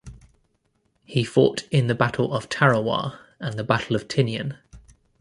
[1.05, 4.57] He fought in the Battle of Tarawa and the Battle of Tinian.